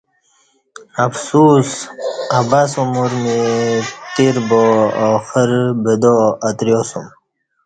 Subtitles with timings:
[1.05, 1.69] افسوس
[2.39, 3.37] عبث عمر می
[4.13, 5.49] تیر باآخر
[5.83, 6.15] بدا
[6.47, 7.05] اتریسوم